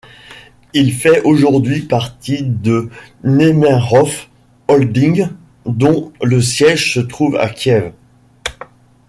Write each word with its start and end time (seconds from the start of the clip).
Il 0.73 0.93
fait 0.93 1.21
aujourd'hui 1.21 1.81
partie 1.83 2.41
de 2.41 2.89
Nemiroff 3.23 4.31
Holding, 4.67 5.27
dont 5.67 6.11
le 6.23 6.41
siège 6.41 6.95
se 6.95 6.99
trouve 7.01 7.35
à 7.35 7.49
Kiev. 7.49 7.91